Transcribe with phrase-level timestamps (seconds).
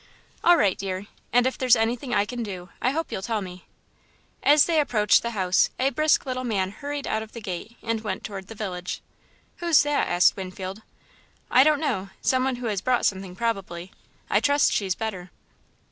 [0.43, 3.65] "All right, dear, and if there's anything I can do, I hope you'll tell me."
[4.41, 8.01] As they approached the house, a brisk little man hurried out of the gate and
[8.01, 8.99] went toward the village.
[9.57, 10.81] "Who's that?" asked Winfield.
[11.51, 13.91] "I don't know some one who has brought something, probably.
[14.27, 15.29] I trust she's better."